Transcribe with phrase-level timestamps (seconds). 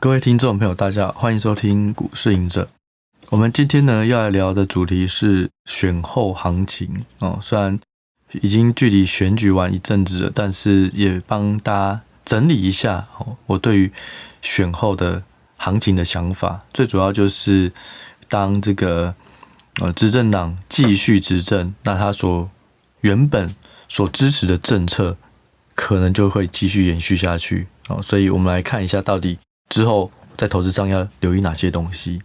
[0.00, 2.68] 各位听众朋友，大家好，欢迎收听股市隐者。
[3.30, 7.40] 我们今天呢要来聊的主题是选后行情哦。
[7.42, 7.80] 虽然
[8.40, 13.92] 已经距离选举完一阵子了，但是也帮大家整理一下哦，我对于
[14.40, 15.24] 选后的
[15.56, 16.64] 行情的想法。
[16.72, 17.72] 最主要就是
[18.28, 19.12] 当这个
[19.80, 22.48] 呃执政党继续执政，那他所
[23.00, 23.52] 原本
[23.88, 25.16] 所支持的政策
[25.74, 28.00] 可能就会继续延续下去哦。
[28.00, 29.40] 所以我们来看一下到底。
[29.68, 32.22] 之后在投资上要留意哪些东西？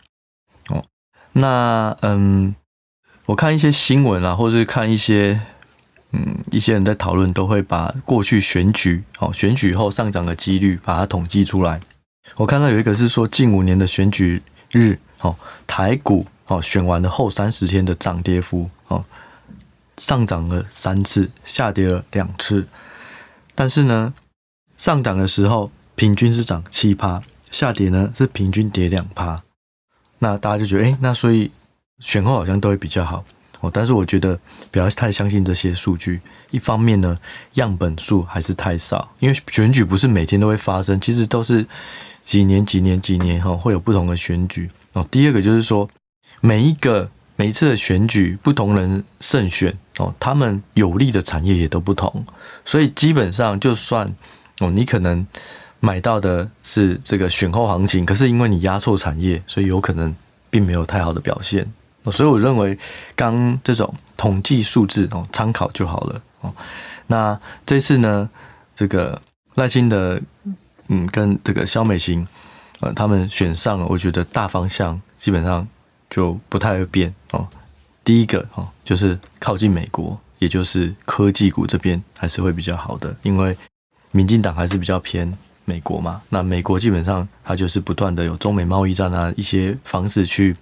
[0.70, 0.83] 哦，
[1.33, 2.55] 那嗯，
[3.25, 5.41] 我看一些新闻啊，或者是看一些
[6.11, 11.81] 嗯一些人在讨论，都会把过去选举哦选举后上涨的几率把它统计出来。
[12.38, 14.41] 我看到有一个是说近五年的选举
[14.71, 15.35] 日哦，
[15.67, 19.03] 台股哦选完的后三十天的涨跌幅哦
[19.97, 22.66] 上涨了三次，下跌了两次，
[23.53, 24.13] 但是呢
[24.77, 27.21] 上涨的时候平均是涨七趴。
[27.53, 29.38] 下跌呢是平均跌两趴，
[30.17, 31.52] 那大家就觉得，哎、那所以
[32.00, 33.23] 选后好像都会比较好
[33.59, 33.69] 哦。
[33.72, 34.38] 但是我觉得
[34.72, 36.19] 不要太相信这些数据。
[36.50, 37.16] 一方面呢，
[37.53, 41.64] 样本数还是太少，因为选举不是每天都会发生，其实都是
[42.23, 45.08] 几年、几年、几年哈会有不同的选举哦。
[45.11, 45.88] 第二个就是说，
[46.42, 52.25] 每一个每一次的选举，不同人胜选哦，他们有利的产业也都不同，
[52.66, 54.11] 所以基本上就算
[54.59, 55.27] 哦，你可能。
[55.86, 60.16] 买到的是这个选后行情，可是因为你押错产业，所以有可能
[60.50, 61.70] 并没有太好的表现。
[62.09, 62.78] 所以我认为，
[63.17, 66.54] 刚这种统计数字哦，参考就好了哦。
[67.08, 68.30] 那这次呢，
[68.73, 69.22] 这个
[69.56, 70.22] 赖清德
[70.88, 72.26] 嗯跟这个萧美琴
[72.80, 75.67] 呃他们选上了，我觉得大方向基本上
[76.09, 77.45] 就不太会变哦。
[78.06, 83.58] 第一个哦，就是靠近美国，也就是科技股这边还是会比较好的，因为
[84.11, 85.38] 民进党还是比较偏。
[85.66, 90.55] 美国嘛，那美国基本上它就是不断的有中美贸易战啊，一些方式去，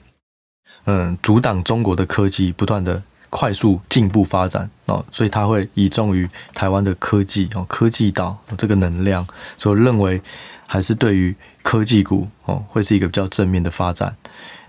[0.85, 9.25] 嗯，阻挡中国的科技不断的快速进步发展哦，所以它会倚重于台湾的科技哦，科技岛这个能量，
[9.57, 10.21] 所以认为
[10.67, 14.15] 还是对于科技股哦，会是一个比较正面的发展。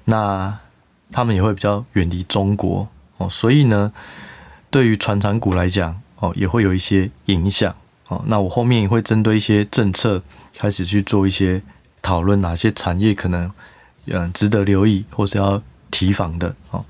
[0.05, 0.59] 那
[1.11, 3.93] 他们也会比较远离中国哦，所以呢，
[4.71, 7.75] 对于传产股来讲哦，也会有一些影响。
[8.27, 10.21] 那我后面也会针对一些政策
[10.56, 11.62] 开始去做一些
[12.00, 13.50] 讨论，哪些产业可能
[14.06, 16.84] 嗯值得留意或是要提防的哦。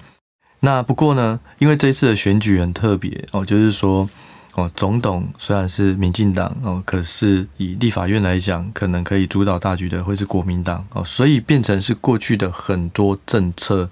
[0.60, 4.08] 那不过呢，因为这一次的选举很特别哦，就是说
[4.54, 13.90] 哦，总统虽然是民进党哦，可是以立法院来讲，可能可以主导大局的会是国民党哦，所以变成是过去的很多政策，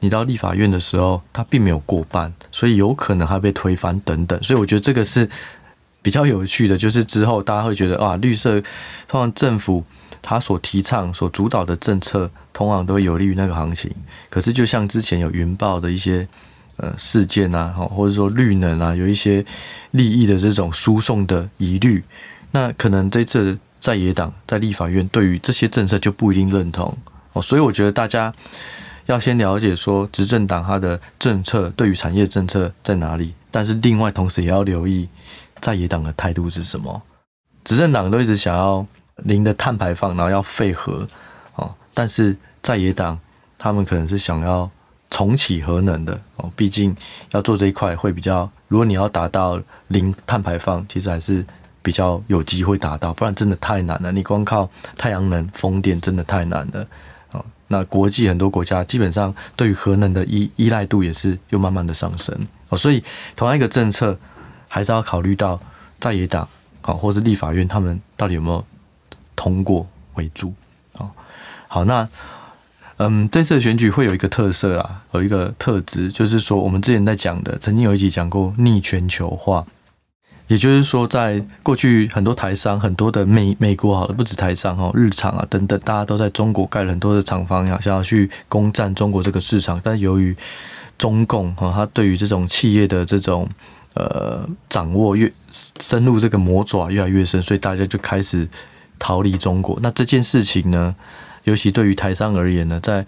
[0.00, 4.42] 你到立法院的时候，它并没有过半，所以有可能还被推翻等等。
[4.42, 5.28] 所以我觉得这个是。
[6.04, 8.60] 比较有趣的就是之后大家会觉得啊，绿色
[9.08, 9.82] 通常政府
[10.20, 13.90] 它所提倡、所主导的政策，通常都会有利于那个行情。
[14.28, 16.28] 可是就像之前有云豹的一些
[16.76, 19.42] 呃事件啊，或者说绿能啊，有一些
[19.92, 22.04] 利益的这种输送的疑虑，
[22.50, 26.94] 那可能这次在野党在立法院对于这些政策就不一定认同
[27.32, 27.40] 哦。
[27.40, 28.32] 所以我觉得大家
[29.06, 35.08] 要先了解说执政党它的政策对于产业政策在哪里，但是另外同时也要留意。
[35.64, 37.00] 在野党的态度是什么？
[37.64, 38.86] 执政党都一直想要
[39.22, 41.08] 零的碳排放，然后要废核
[41.54, 41.74] 哦。
[41.94, 43.18] 但是在野党
[43.56, 44.70] 他们可能是想要
[45.10, 46.52] 重启核能的哦。
[46.54, 46.94] 毕竟
[47.30, 49.58] 要做这一块会比较，如果你要达到
[49.88, 51.42] 零碳排放，其实还是
[51.80, 53.14] 比较有机会达到。
[53.14, 56.86] 不然真的太难了，你光靠太阳能、风电真的太难了
[57.32, 57.42] 哦。
[57.68, 62.38] 那国际很多国家基本上对于核能的依依赖度也是又慢慢的上升
[62.68, 62.76] 哦。
[62.76, 63.02] 所以
[63.34, 64.14] 同样一个政策。
[64.74, 65.60] 还是要考虑到
[66.00, 66.48] 在野党
[66.82, 68.64] 啊，或是立法院他们到底有没有
[69.36, 70.52] 通过为主
[70.98, 71.06] 啊。
[71.68, 72.08] 好，那
[72.96, 79.64] 嗯，这次的选举会有一个特色啊，有一个特质，就是说我们之前在讲的，曾经有一集讲过逆全球化，
[80.48, 90.36] 也就是说，在过去很多台商，很多的美美国好的不止台商哦，日厂啊等等，大家都在中国盖了很多的厂房，想要去攻占中国这个市场，但由于
[90.98, 93.48] 中共哈，他对于这种企业的这种
[93.94, 98.48] 呃，掌握越深入这个魔爪越来越深，所以大家就开始
[98.98, 99.78] 逃离中国。
[99.80, 100.92] 那这件事情呢，
[101.44, 103.06] 尤其对于台商而言呢，在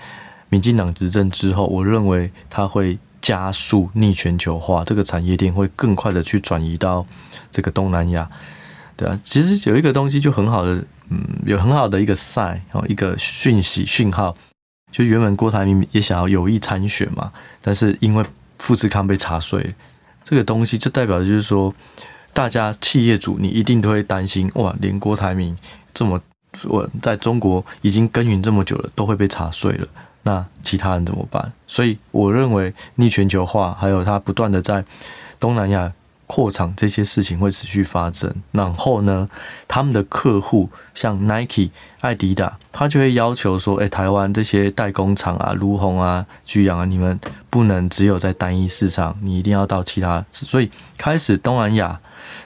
[0.49, 7.05] 民进党执政之后，我认为它会加速逆全球化，这个产业链会更快的去转移到
[7.51, 8.31] 这个东南亚。
[8.97, 10.77] 对啊，其实有一个东西就很好的，
[11.11, 14.37] 嗯，有很好的一个 sign 哦，一个讯息讯号，
[14.93, 18.25] 就原本郭台铭也想要有意参选嘛，但是因为
[18.61, 19.75] 富士康被查税。
[20.29, 21.73] 这个东西就代表的就是说，
[22.33, 25.57] 大家企业主你一定都会担心哇，连郭台铭
[25.95, 26.21] 这么
[26.65, 29.87] 我在中国已经耕耘这么久了，都会被查税了，
[30.25, 31.53] 那其他人怎么办？
[31.69, 34.85] 所以我认为逆全球化还有它不断的在
[35.39, 35.93] 东南亚。
[36.27, 39.29] 扩厂这些事情会持续发生，然后呢，
[39.69, 41.71] 他们的客户像 Nike、
[42.01, 47.19] 艾迪达，他就会要求说：“哎，台湾这些代工厂啊，儒鸿啊、居阳啊，你们
[47.49, 52.01] 不能只有在单一市场，你一定要到其他。”所以开始东南亚，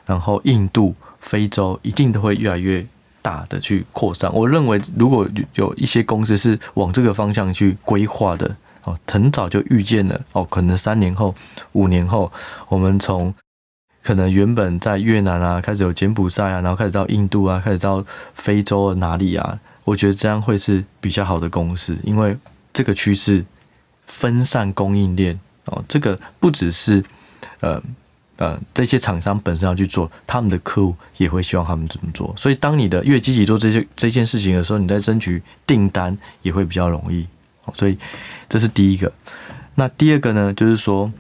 [0.04, 2.86] 然后印度、非洲一定都会越来越
[3.22, 4.30] 大的去扩张。
[4.34, 8.54] 我认为，如果有一些公司是往这个方向去规划的，
[8.84, 11.34] 哦，很早就预见了，哦，可能三年后、
[11.72, 12.30] 五年后，
[12.68, 13.34] 我们从
[14.02, 18.04] 可能原本在越南啊，开始有柬埔寨啊，然后开始到印度啊，开始到
[18.34, 19.58] 非洲哪里啊？
[19.84, 22.36] 我觉得这样会是比较好的公司，因为
[22.72, 23.44] 这个趋势
[24.06, 27.04] 分散供应链哦，这个不只是
[27.60, 27.82] 呃
[28.36, 32.32] 呃这些厂商本身要去做，他们的客户也会希望他们这么做。
[32.36, 37.26] 所以当你的越积极做这些这件事情的时候，你在争取订单也会比较容易。
[37.74, 37.98] 所以
[38.48, 39.12] 这是第一个。
[39.74, 41.12] 那第二个呢，就是说。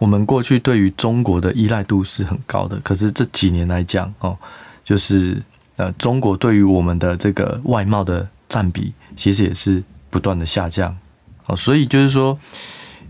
[0.00, 4.34] 我们过去对于中国的依赖度是很高的，可是这几年来讲哦，
[4.82, 5.40] 就是
[5.76, 10.96] 呃，中国对于我们的这个外贸的占比，其实也是不断的下降
[11.44, 12.38] 哦，所以就是说，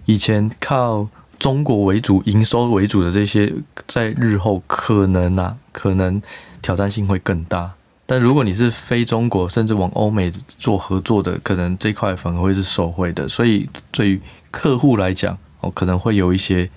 [0.04, 1.06] 以前靠
[1.38, 3.54] 中国为主、营收为主的这些，
[3.86, 6.20] 在日后可能啊，可能
[6.60, 7.70] 挑战性会更大。
[8.04, 10.28] 但如果你是非中国，甚至往欧美
[10.58, 13.28] 做合作的，可能这块反而会是受惠的。
[13.28, 14.20] 所以对于
[14.50, 16.70] 客户来讲哦，可能会有一些。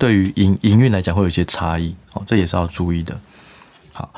[0.00, 3.18] 对于营营运来讲，会有一些差异哦，这也是要注意的。
[3.92, 4.14] 好，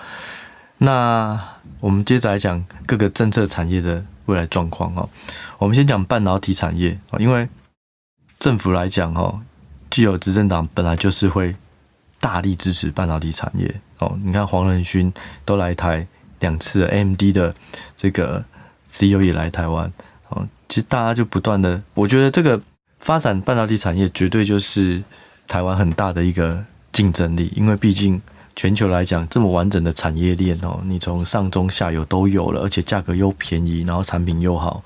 [0.76, 1.42] 那
[1.80, 5.08] 我们接着来讲各个政策产业的未来状况哦。
[5.56, 7.48] 我们先讲半导体产业哦，因为
[8.38, 9.40] 政府来讲哦，
[9.88, 11.56] 既有执政党本来就是会
[12.20, 14.18] 大力支持半导体产业哦。
[14.22, 15.10] 你看黄仁勋
[15.46, 16.06] 都来台
[16.40, 17.54] 两次，AMD 的
[17.96, 18.44] 这个
[18.90, 19.90] CEO 也来台湾
[20.28, 20.46] 哦。
[20.68, 22.60] 其实大家就不断的，我觉得这个
[23.00, 25.02] 发展半导体产业绝对就是。
[25.50, 28.22] 台湾很大的一个竞争力，因为毕竟
[28.54, 34.80] 全球来讲这么完整的产业链哦，你从上中下游都有了，而且价格又便宜，然后产品又好，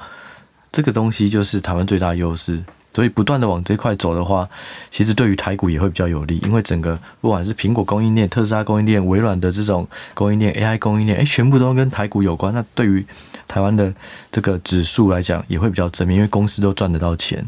[0.73, 2.65] 这个东西就是台湾最大优势。
[2.95, 4.49] 所以不断的往这块走的话，
[4.91, 12.55] 其实对于台股也会比较有利，因为整个不管是苹果供应链、特斯拉供应链、微软的这种供应链、AI 供应链，哎，全部都跟台股有关。
[12.55, 13.05] 那对于
[13.47, 13.93] 台湾的
[14.33, 17.47] 这个指数来讲，也会比较正面，因为公司都赚得到钱。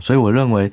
[0.00, 0.70] 所以我认为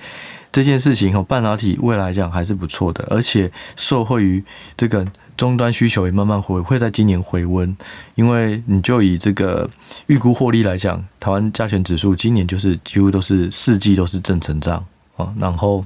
[0.51, 4.43] 这件事情哦，半导体未来来讲还是不错的，而且受惠于
[4.77, 7.75] 这个终端需求也慢慢回，会在今年回温。
[8.15, 9.69] 因为你就以这个
[10.07, 14.85] 预估获利来讲，台湾加权指数今年就是几乎都是四季都是正成长
[15.17, 15.33] 啊。
[15.39, 15.83] 然后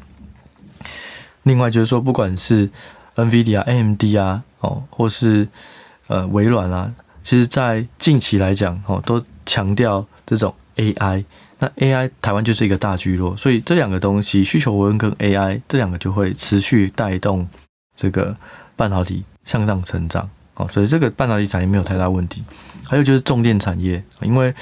[1.43, 2.69] 另外就是说，不管是
[3.15, 5.47] NVIDIA、AMD 啊，哦，或是
[6.07, 6.93] 呃微软啊，
[7.23, 11.23] 其实在近期来讲哦，都强调这种 AI。
[11.59, 17.45] 那 AI 台湾就是一个大聚落，所以这两个东西需求温跟 AI 这两个就会持续带动
[17.97, 18.35] 这个
[18.77, 22.43] 半导体向上成长哦，所以这个半导体产业没有太大问题。
[22.85, 24.53] 还有就是重电产业，因为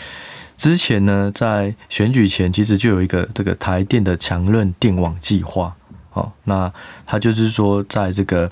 [0.58, 5.76] 之前呢在选举前其实就有一个这个台电的强韧电网计划
[6.14, 6.74] 哦，那
[7.06, 8.52] 它就是说在这个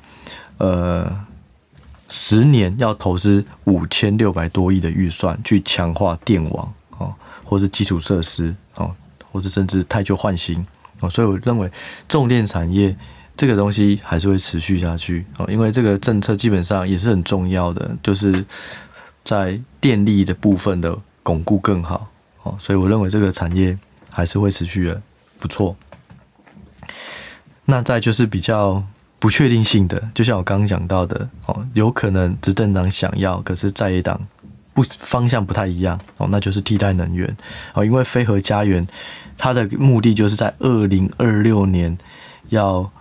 [0.60, 1.26] 呃
[2.10, 6.72] 十年要投资五千六百多亿的预算去强化电网。
[7.46, 8.92] 或是基础设施哦，
[9.32, 10.66] 或者甚至汰旧换新
[11.00, 11.72] 哦，所以我认为
[12.10, 12.94] 重电产业
[13.38, 18.44] 这个东西还是会持续下去哦，因为这个政策基本上也是很重要的，就是
[19.24, 22.08] 在电力的部分的巩固更好
[22.44, 23.78] 哦，所以我认为这个产业
[24.10, 25.02] 还是会持续的
[25.38, 25.76] 不错。
[27.66, 28.84] 那再就是比较
[29.20, 34.20] 不确定性的，就像我刚刚讲到的哦，有可能执政党想要，可是在野党。
[34.76, 37.26] 不方向不太一样哦，那就是替代能源
[37.74, 38.86] 哦，因为飞核家园
[39.38, 41.98] 它的目的就是在二零二六年
[42.50, 42.92] 要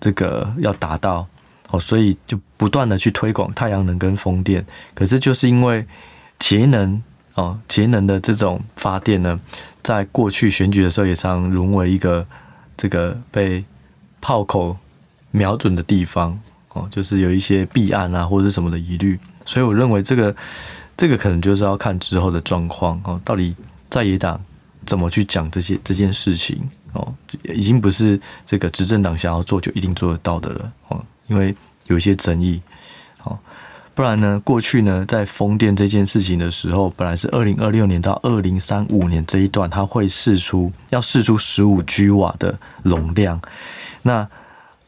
[0.00, 1.24] 这个要达到
[1.70, 4.66] 哦，所以就不断的去推广太阳能跟风电。
[4.92, 5.86] 可是就是因为
[6.40, 7.00] 节能
[7.34, 9.38] 哦，节能的这种发电呢，
[9.84, 12.26] 在过去选举的时候也常沦为一个
[12.76, 13.64] 这个被
[14.20, 14.76] 炮口
[15.30, 16.36] 瞄准的地方
[16.70, 20.34] 哦，就是有一些弊案啊或者什么的疑虑，所以我认为这个。
[21.00, 23.56] 这个可能就是要看之后的状况哦，到底
[23.88, 24.38] 在野党
[24.84, 26.60] 怎么去讲这些这件事情
[26.92, 27.14] 哦，
[27.44, 32.60] 已经不是这个执政党想要做就一定做得到的了哦，因为有一些争议
[33.22, 33.38] 哦，
[33.94, 43.40] 不然呢，过去呢，在风电这件事情的时候，本来是二零二六年到二零三五年这一段，它会试出要试出十五 G 瓦的容量，
[44.02, 44.28] 那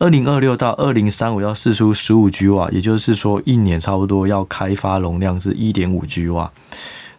[0.03, 6.51] 二零二六到二零三五要释出十五 G 瓦，也就是说一年差不多要开发容量是一点五 G 瓦。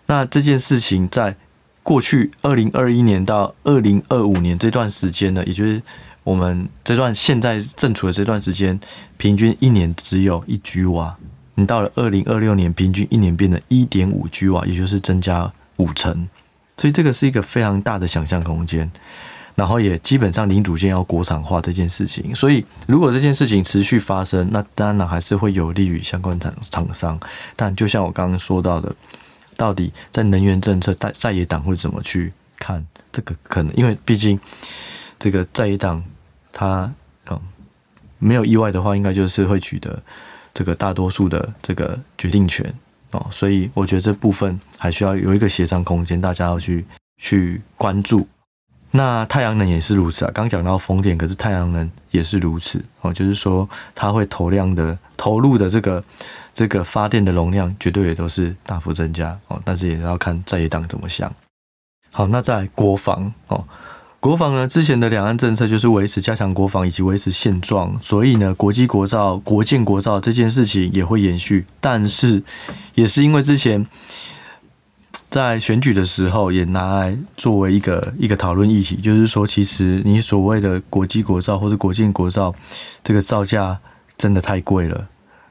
[0.07, 1.33] 那这件事情在
[1.81, 5.81] 过去二零二一年到二零二五年这段时间呢，也就是
[6.25, 8.77] 我们这段现在正处的这段时间，
[9.15, 11.15] 平均一年只有一 G 瓦。
[11.55, 16.27] 你到了二零二六年，平均一年变成一点五 G 瓦，也就是增加五成。
[16.75, 18.91] 所以这个是一个非常大的想象空间。
[19.55, 22.33] 然后也基本上零组件要国产化这件事情。
[22.33, 27.19] 所以如果这件事情持续发生，那当然还是会有利于相关厂厂商。
[27.55, 28.95] 但就像我刚刚说到的。
[29.55, 33.71] 到底在能源政策，在在野党会怎么去看这个可能？
[33.75, 34.37] 因为毕竟
[35.19, 36.03] 这个在野党
[36.51, 36.91] 他
[37.29, 37.39] 嗯
[38.17, 40.01] 没有意外的话，应该就是会取得
[40.55, 42.73] 这个大多数的这个决定权
[43.11, 46.83] 哦，所以我觉得这部分还需要有一个协商空间，大家要去
[47.17, 48.27] 去关注。
[48.95, 56.03] 那太阳能也是如此啊，刚讲到风电，可是太阳能也是如此哦，就是说它会投量的投入的这个。
[56.55, 61.33] 这个发电的容量绝对也都是大幅增加哦，但是也要看在野党怎么想。
[62.11, 63.65] 好，那在国防哦，
[64.19, 71.65] 国防呢，之前的两岸政策就是维持加强国防以及维持现状，所以呢，国机国造、国建国造这件事情也会延续。
[71.81, 72.43] 但是
[72.93, 73.83] 也是因为之前
[75.33, 82.53] 在选举的时候也拿来作为一个一个讨论议题，就是说，其实你所谓的国际国造或者国舰国造，
[83.03, 83.79] 这个造价
[84.15, 85.07] 真的太贵了。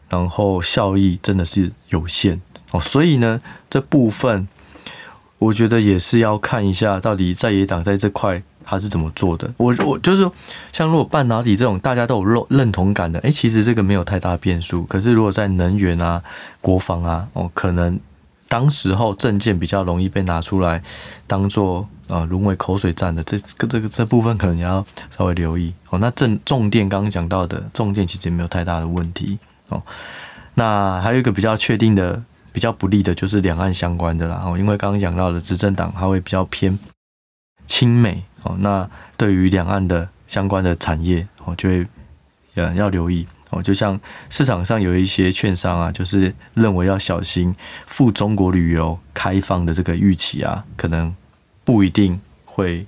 [0.08, 4.46] 然后效益真的是有限哦，所以呢，这部分
[5.40, 9.52] 我觉得也是要看一下，到底在野党在这块他是怎么做的。
[9.56, 10.32] 我我就是说，
[10.72, 14.84] 像如果半导体这种大家都有认认同感的，诶，其实这个没有太大变数。
[14.84, 16.22] 可是如果在能源啊、
[16.60, 17.98] 国防啊，哦，可能
[18.52, 20.82] 当时候证件比较容易被拿出来
[21.26, 25.98] 当做啊沦为口水战的，这个这个这部分可能你要稍微留意哦。
[25.98, 29.38] 那正重电刚刚讲到的重电其实也没有太大的问题。
[29.70, 29.82] 哦，
[30.52, 34.42] 那还有一个比较确定的、比较不利的，就是两岸相关的啦。
[34.44, 36.78] 哦，因为刚刚讲到的执政党，它会比较偏
[37.66, 38.54] 亲美哦。
[38.58, 41.86] 那对于两岸的相关的产业，哦，就会
[42.56, 43.62] 呃要留意哦。
[43.62, 47.54] 就像市场上有一些券商啊，就是认为要小心
[47.86, 51.14] 赴中国旅游开放的这个预期啊，可能
[51.64, 52.84] 不一定会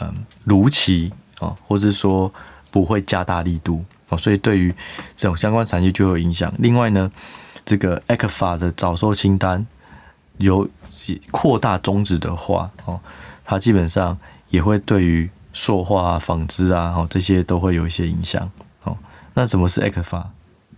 [0.00, 2.32] 嗯如期哦，或者说
[2.70, 4.16] 不会加大力度哦。
[4.16, 4.74] 所以对于
[5.14, 6.50] 这种相关产业就有影响。
[6.58, 7.12] 另外呢，
[7.64, 9.64] 这个 ECFA 的早收清单
[10.38, 10.68] 有
[11.30, 12.98] 扩大终止的话，哦，
[13.44, 14.18] 它基本上
[14.48, 18.50] 也会对于塑化、纺织啊，哦这些都会有一些影响。
[19.34, 20.24] 那什么是 ECFA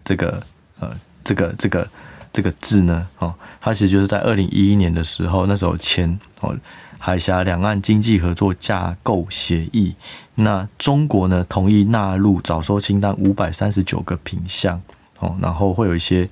[0.05, 0.43] 这个
[0.81, 0.91] 呃
[1.23, 1.89] 这个这个
[2.33, 3.07] 这个字呢？
[3.19, 6.57] 哦，它其实就是在二零一一年的时候，那时候签哦。
[6.99, 9.95] 海峡两岸经济合作架构协议，
[10.35, 14.81] 那中国呢同意纳入早收清单五百三十九个品项
[15.21, 16.29] 哦，然后会有一些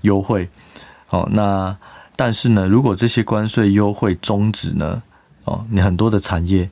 [0.00, 0.48] 优惠
[1.08, 1.26] 哦。
[1.32, 1.74] 那
[2.16, 5.00] 但是呢，如果这些关税优惠终止呢，
[5.44, 6.68] 哦，你很多的产业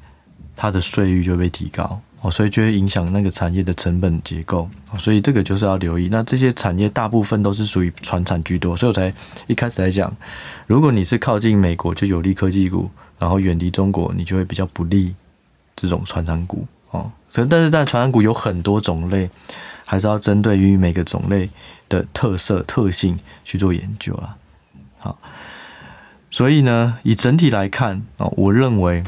[0.56, 4.68] 它的税率就被提高哦，所以就会影响那个产业的成本结构。
[4.98, 6.08] 所以这个就是要留意。
[6.10, 9.12] 那这些产业大部分都是属于传产居多，所以我才
[9.46, 10.14] 一开始来讲，
[10.66, 12.90] 如果你是靠近美国，就有利科技股。
[13.20, 15.14] 然后远离中国，你就会比较不利
[15.76, 17.12] 这种传产股哦。
[17.30, 19.28] 所以，但是，但传产股有很多种类，
[19.84, 21.50] 还是要针对于每个种类
[21.86, 24.34] 的特色特性去做研究啦。
[25.00, 25.18] 好，
[26.30, 29.04] 所以呢，以整体来看哦，我认为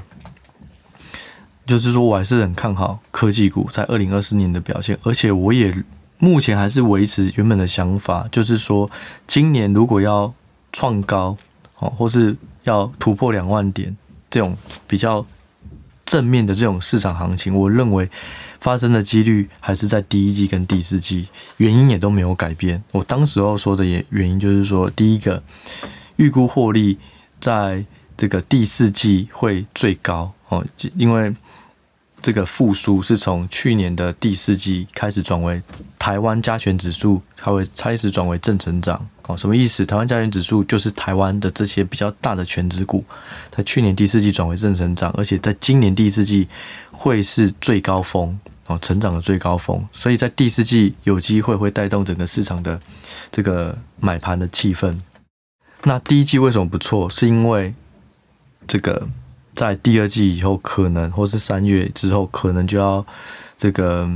[1.64, 5.72] 就是说我还是很看好科技股在二零二四年的表现，而且我也
[6.18, 8.90] 目前还是维持原本的想法，就是说
[9.26, 10.32] 今年如果要
[10.72, 11.36] 创高
[11.78, 13.96] 哦，或是要突破两万点。
[14.30, 15.24] 这种比较
[16.06, 18.08] 正面的这种市场行情，我认为
[18.60, 21.28] 发生的几率还是在第一季跟第四季，
[21.58, 22.82] 原因也都没有改变。
[22.92, 25.42] 我当时候说的也原因就是说，第一个
[26.16, 26.98] 预估获利
[27.38, 27.84] 在
[28.16, 30.64] 这个第四季会最高哦，
[30.96, 31.34] 因为。
[32.22, 35.60] 这个复苏是从去年的第四季开始转为
[35.98, 39.36] 台湾加权指数，它会开始转为正成长哦。
[39.36, 39.84] 什么意思？
[39.84, 43.04] 台湾加权指数就是台湾的这些比较大的权值股，
[43.50, 46.46] 在去年第四季转为正成长，而且在今年第四季
[46.92, 48.38] 会是最高峰
[48.68, 49.84] 哦，成长的最高峰。
[49.92, 52.80] 所以在第四季有机会会带动整个市场的
[53.32, 54.96] 这个买盘的气氛。
[55.82, 57.10] 那第一季为什么不错？
[57.10, 57.74] 是因为
[58.68, 59.08] 这个。
[59.54, 63.04] 在第二季以后，可能或是三月之后，可能就要
[63.56, 64.08] 这个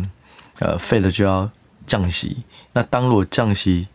[0.61, 1.51] 呃废了就要
[1.87, 2.39] 降息。
[2.73, 3.87] 那当如果降息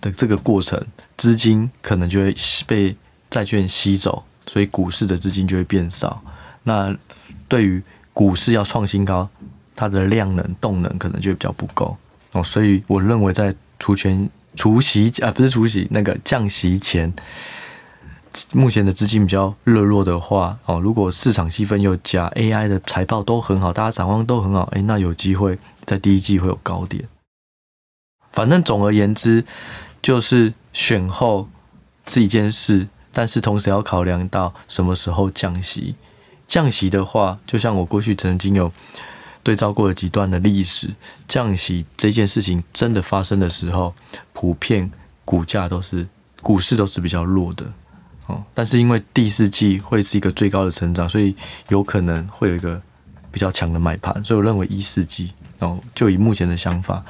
[0.00, 0.80] 的这个过程，
[1.16, 2.34] 资金可能就会
[2.66, 2.96] 被
[3.28, 6.22] 债券吸走，所以股市的资金就会变少。
[6.62, 6.96] 那
[7.48, 7.82] 对于
[8.12, 9.28] 股市要创新高，
[9.74, 11.96] 它的量能、动能可能就比较不够
[12.32, 12.42] 哦。
[12.42, 17.12] 所以我认为在除权除息啊，不是除息，那个降息前，
[18.52, 27.08] 目前的资金比较热络的话哦，如果市场气氛又加，AI 的财报都很好，大家展望都很好，哎，那有机会在第一季会有高点。
[28.32, 29.44] 反正总而言之，
[30.00, 31.48] 就是选后
[32.06, 35.96] 是一件事，但是同时要考量到什么时候降息。
[36.46, 38.72] 降息的话，就像我过去曾经有
[39.42, 40.90] 对照过的几段的历史，
[41.26, 43.94] 降息这件事情真的发生的时候，
[44.32, 44.90] 普遍
[45.24, 46.06] 股价都是
[46.40, 47.66] 股市都是比较弱的
[48.28, 48.42] 哦。
[48.54, 51.36] 但是因为第四季会是一个最高的成长，所以
[51.68, 52.80] 有可能会有一个
[53.30, 54.24] 比较强的买盘。
[54.24, 57.04] 所以我认为一四季哦，就以目前的想法。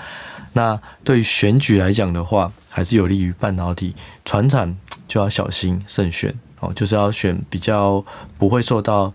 [0.55, 3.95] 那对于选举来讲的话，还是有利于半导体、
[4.25, 4.75] 船产
[5.07, 8.05] 就要小心慎选哦，就是要选比较
[8.39, 9.13] 不会受到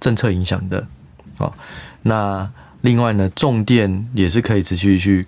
[0.00, 0.86] 政策影响的
[1.38, 1.52] 哦。
[2.02, 2.48] 那
[2.82, 5.26] 另外呢，重电也是可以持续去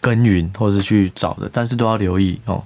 [0.00, 2.62] 耕耘或是去找的，但是都要留意哦。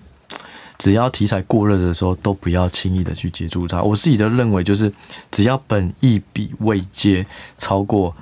[0.79, 3.83] 只要题材过热的时候，都不要轻易的去接触它。
[3.83, 4.93] 我自己的认为就是，
[5.31, 7.25] 只要本益比未接
[7.59, 8.15] 超过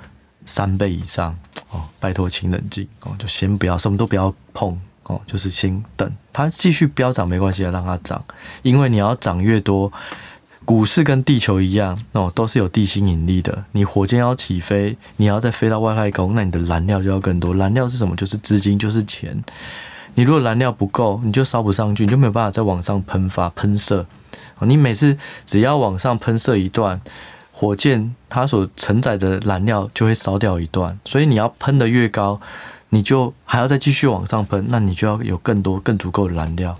[0.45, 1.37] 三倍以上。
[1.71, 8.23] 哦，拜托，请冷静哦，就先不要，什么都不要碰哦，就是先等它继续飙涨没关系，要让它涨，
[8.61, 9.91] 因为你要涨越多，
[10.63, 13.65] 股市跟地球一样哦，都是有地心引力的。
[13.71, 17.53] 你火箭要起飞，你要再飞到外太空，那你的燃料就要更多。
[17.55, 18.15] 燃料是什么？
[18.15, 19.43] 就是资金，就是钱。
[20.15, 24.05] 你如果燃料不够，你就烧不上去，你就没有办法再往上喷发喷射。
[24.61, 26.99] 你每次只要往上喷射一段。
[27.57, 32.37] 火箭它所承载的燃料就会烧掉一段，所以你要喷得越高，
[32.89, 36.77] 你就还要再继续往上喷，那你就要有更多更足够的燃料。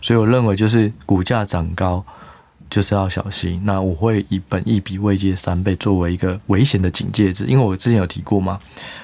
[0.00, 2.04] 所以我认为就是股价涨高
[2.70, 3.60] 就是要小心。
[3.64, 8.60] 那我会以本益比未接三倍作为一个危险的警戒值，因为我之前有提过嘛，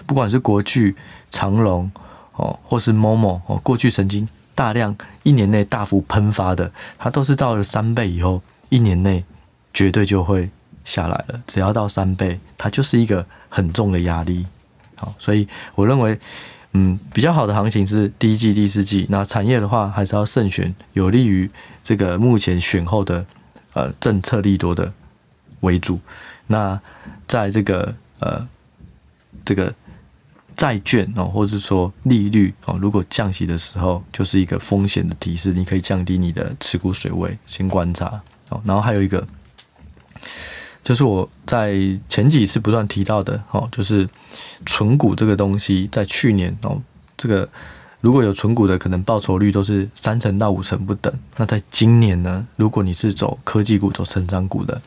[0.07, 0.95] 不管是国巨、
[1.29, 1.91] 长隆
[2.41, 9.25] 哦，或是 Momo 哦，过去曾经大量一年内大幅喷发的，它都是到了三倍以后，一年内
[9.73, 10.51] 绝对就会。
[10.83, 14.47] 下来了，只要到三倍，它就是一个很重的压力。
[14.97, 16.19] 好，所以我认为，
[16.73, 19.07] 嗯，比较好的行情是第一季、第四季。
[19.11, 21.49] 那产业的话，还是要慎选有利于
[21.85, 23.25] 这个目前选后的
[23.75, 24.91] 呃政策利多的
[25.61, 26.01] 为主。
[26.47, 26.81] 那
[27.29, 28.49] 在这个呃
[29.45, 29.73] 这个
[30.61, 38.21] 债券哦，或者是说利率哦，如果降息的时候，就是一个风险的提示，你可以降低你的持股水位，先观察
[38.51, 38.61] 哦。
[38.63, 39.27] 然后还有一个。
[40.85, 41.73] 就是我在
[42.11, 44.07] 前几次不断提到的哦，就是
[44.67, 46.79] 存股这个东西，在去年哦，
[47.17, 47.49] 这个
[48.03, 51.11] 如果有存股的，可能报酬率都是三成到五成不等。
[51.39, 54.79] 那在今年呢，如果你是走科技股、走成长股的，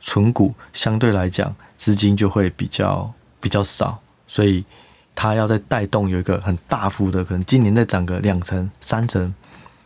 [0.00, 4.64] 存股相对来讲资金就会比较比较少，所以
[5.20, 9.34] 它要再带动有一个很大幅的，可能今年再涨个两成、三成，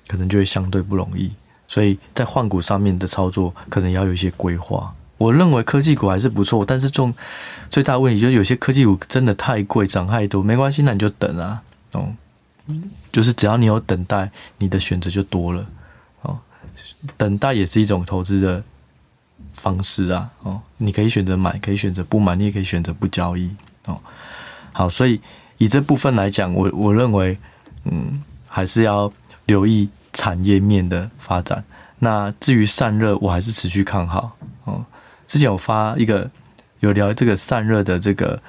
[0.06, 1.32] 可能就会相对不容易。
[1.66, 4.94] 所以在换股上面的操作，可能要有一些规划。
[5.16, 7.14] 我认为科技股还是不错，但是重
[7.70, 12.12] 最大问题就是有些科技股真的太贵，涨太多，没关系，那你就等啊，哦，
[13.10, 15.64] 就是只要你有等待，你的选择就多了，
[16.20, 16.38] 哦，
[17.16, 18.62] 等待也是一种投资的
[19.54, 23.50] 方式啊，哦，你可以选择买，可以选择不买，你也可以选择不交易，
[23.86, 23.98] 哦，
[24.72, 25.20] 好，所以
[25.58, 27.38] 以这部分来讲，我我认为，
[27.84, 29.12] 嗯，还是要
[29.46, 31.62] 留意产业面的发展。
[31.98, 34.84] 那至于散热，我还是持续看好，哦。
[35.26, 36.30] 之前有发一个
[36.80, 38.42] 有聊这个散热的这个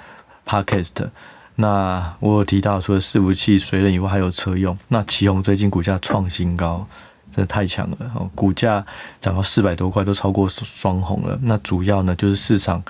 [0.45, 1.09] podcast，
[1.55, 4.77] 那我有提到除了伺服器、水冷以外，还有车用。
[4.87, 6.85] 那奇鋐最近股价创新高，
[7.31, 8.29] 真的太强了哦！
[8.33, 8.83] 股价
[9.21, 11.39] 涨到四百多块，都超过双红了。
[11.43, 12.83] 那主要呢，就是市场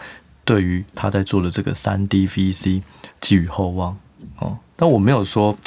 [0.45, 2.81] 对于他在做的这个三 D VC
[3.21, 3.97] 寄予厚望
[4.39, 4.57] 哦。
[4.75, 5.57] 但我没有说。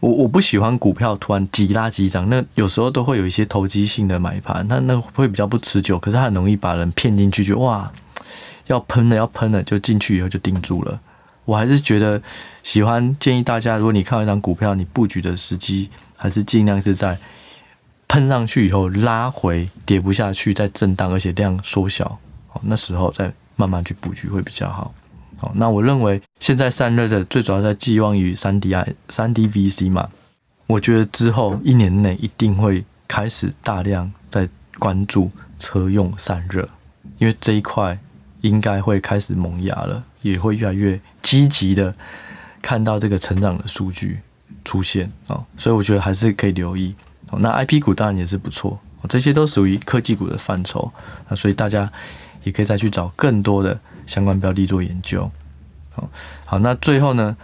[0.00, 7.92] 我我不喜欢股票突然急拉急涨，那有时候都会有一些投机性的买盘，那那会比较不持久，可是它很容易把人骗进去，就哇
[8.68, 10.98] 要喷了要喷了，就进去以后就定住了。
[11.44, 12.22] 我还是觉得
[12.62, 17.18] 喜欢建议大家，如果你看到一张股票，你布局的时机还是尽量是在
[18.08, 22.18] 喷上去以后拉回跌不下去，再震荡而且量缩小，
[22.62, 24.94] 那时候再慢慢去布局会比较好。
[25.40, 30.08] 哦，那我认为现在散热的最主要在寄望于三 D I 三 D VC 嘛，
[30.66, 36.68] 我觉得之后一年内一定会开始大量在关注车用散热，
[37.18, 37.98] 因为这一块
[38.42, 41.94] 应该会开始萌芽了，也会越来越积极的
[42.60, 44.20] 看到这个成长的数据
[44.62, 46.94] 出现啊，所以我觉得还是可以留意。
[47.38, 50.92] 那 IP 股当然也是不错，这些都属于科技股的范畴，
[51.28, 51.90] 那所以大家
[52.42, 53.78] 也可以再去找更多的。
[54.06, 55.30] 相关标的做研究，
[55.90, 56.10] 好，
[56.44, 57.36] 好，那最后呢，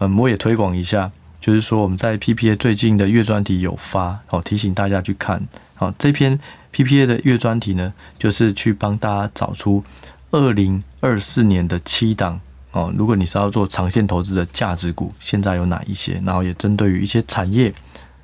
[0.00, 5.46] 嗯，我也推广一下，就是说我们在 PPA 最近的月专题有发，好，提醒大家去看。
[5.76, 6.40] 好，这篇
[6.74, 9.84] PPA 的月专题呢，就是去帮大家找出
[10.32, 12.40] 二零二四年的七档
[12.72, 12.92] 哦。
[12.96, 16.20] 如果你是要做长线投资的价值股，现在有哪一些？
[16.26, 17.72] 然后也针对于一些产业，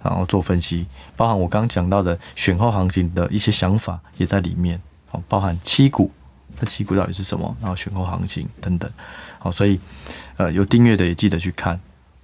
[0.03, 0.85] 然后做分析，
[1.15, 4.81] 包含我刚刚讲到的选后行情的一些想法也在里面。
[5.29, 6.11] 包含七股，
[6.59, 7.57] 这七股到底是什么？
[7.61, 8.91] 然后选后行情等等。
[9.39, 9.79] 好，所以
[10.37, 11.79] 呃有订阅的也记得去看。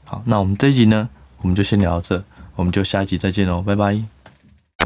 [0.05, 2.25] 好，那我们这一集呢，我们就先聊到这，
[2.57, 4.03] 我们就下一集再见喽，拜拜。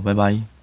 [0.03, 0.54] 拜拜。